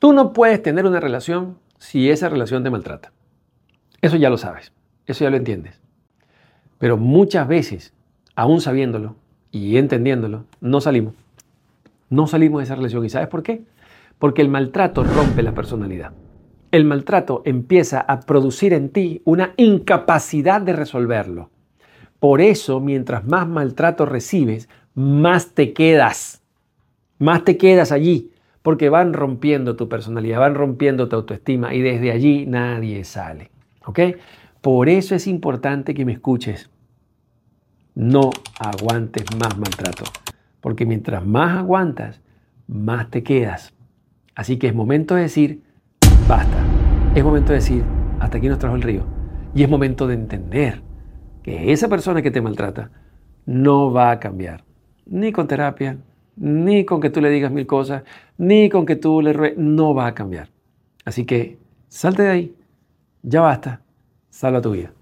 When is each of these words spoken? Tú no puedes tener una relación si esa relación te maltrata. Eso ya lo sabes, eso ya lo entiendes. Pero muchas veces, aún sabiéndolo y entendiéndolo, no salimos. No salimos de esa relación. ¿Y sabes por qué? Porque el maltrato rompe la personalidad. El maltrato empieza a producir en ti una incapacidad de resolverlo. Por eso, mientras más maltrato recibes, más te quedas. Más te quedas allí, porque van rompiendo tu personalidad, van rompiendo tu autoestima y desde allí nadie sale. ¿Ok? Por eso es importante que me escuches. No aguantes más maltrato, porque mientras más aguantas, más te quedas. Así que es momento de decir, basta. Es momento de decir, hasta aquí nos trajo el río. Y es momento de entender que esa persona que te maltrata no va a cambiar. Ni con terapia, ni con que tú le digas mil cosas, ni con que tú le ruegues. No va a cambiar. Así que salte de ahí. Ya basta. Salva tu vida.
Tú 0.00 0.14
no 0.14 0.32
puedes 0.32 0.62
tener 0.62 0.86
una 0.86 0.98
relación 0.98 1.58
si 1.78 2.10
esa 2.10 2.30
relación 2.30 2.64
te 2.64 2.70
maltrata. 2.70 3.12
Eso 4.00 4.16
ya 4.16 4.30
lo 4.30 4.38
sabes, 4.38 4.72
eso 5.06 5.24
ya 5.24 5.30
lo 5.30 5.36
entiendes. 5.36 5.78
Pero 6.78 6.96
muchas 6.96 7.46
veces, 7.46 7.92
aún 8.34 8.62
sabiéndolo 8.62 9.16
y 9.52 9.76
entendiéndolo, 9.76 10.46
no 10.62 10.80
salimos. 10.80 11.14
No 12.08 12.26
salimos 12.26 12.60
de 12.60 12.64
esa 12.64 12.76
relación. 12.76 13.04
¿Y 13.04 13.10
sabes 13.10 13.28
por 13.28 13.42
qué? 13.42 13.64
Porque 14.18 14.40
el 14.40 14.48
maltrato 14.48 15.04
rompe 15.04 15.42
la 15.42 15.52
personalidad. 15.52 16.12
El 16.70 16.86
maltrato 16.86 17.42
empieza 17.44 18.00
a 18.00 18.20
producir 18.20 18.72
en 18.72 18.88
ti 18.88 19.20
una 19.26 19.52
incapacidad 19.58 20.62
de 20.62 20.72
resolverlo. 20.72 21.50
Por 22.20 22.40
eso, 22.40 22.80
mientras 22.80 23.26
más 23.26 23.46
maltrato 23.46 24.06
recibes, 24.06 24.70
más 24.94 25.50
te 25.52 25.74
quedas. 25.74 26.42
Más 27.18 27.44
te 27.44 27.58
quedas 27.58 27.92
allí, 27.92 28.30
porque 28.62 28.88
van 28.88 29.12
rompiendo 29.12 29.76
tu 29.76 29.88
personalidad, 29.88 30.40
van 30.40 30.54
rompiendo 30.54 31.08
tu 31.08 31.16
autoestima 31.16 31.74
y 31.74 31.80
desde 31.80 32.12
allí 32.12 32.46
nadie 32.46 33.04
sale. 33.04 33.50
¿Ok? 33.86 34.00
Por 34.60 34.88
eso 34.88 35.14
es 35.14 35.26
importante 35.26 35.94
que 35.94 36.04
me 36.04 36.12
escuches. 36.12 36.70
No 37.94 38.30
aguantes 38.58 39.24
más 39.38 39.56
maltrato, 39.58 40.04
porque 40.60 40.86
mientras 40.86 41.24
más 41.24 41.58
aguantas, 41.58 42.20
más 42.68 43.10
te 43.10 43.22
quedas. 43.22 43.74
Así 44.34 44.58
que 44.58 44.68
es 44.68 44.74
momento 44.74 45.14
de 45.14 45.22
decir, 45.22 45.62
basta. 46.28 46.64
Es 47.14 47.24
momento 47.24 47.52
de 47.52 47.56
decir, 47.56 47.82
hasta 48.20 48.38
aquí 48.38 48.48
nos 48.48 48.58
trajo 48.58 48.76
el 48.76 48.82
río. 48.82 49.04
Y 49.54 49.62
es 49.62 49.68
momento 49.68 50.06
de 50.06 50.14
entender 50.14 50.82
que 51.42 51.72
esa 51.72 51.88
persona 51.88 52.22
que 52.22 52.30
te 52.30 52.40
maltrata 52.40 52.90
no 53.46 53.92
va 53.92 54.12
a 54.12 54.20
cambiar. 54.20 54.64
Ni 55.06 55.32
con 55.32 55.48
terapia, 55.48 55.98
ni 56.40 56.84
con 56.84 57.00
que 57.00 57.10
tú 57.10 57.20
le 57.20 57.30
digas 57.30 57.52
mil 57.52 57.66
cosas, 57.66 58.02
ni 58.38 58.68
con 58.68 58.86
que 58.86 58.96
tú 58.96 59.20
le 59.20 59.32
ruegues. 59.32 59.58
No 59.58 59.94
va 59.94 60.06
a 60.06 60.14
cambiar. 60.14 60.48
Así 61.04 61.24
que 61.24 61.58
salte 61.88 62.22
de 62.22 62.30
ahí. 62.30 62.54
Ya 63.22 63.42
basta. 63.42 63.82
Salva 64.30 64.60
tu 64.60 64.72
vida. 64.72 64.92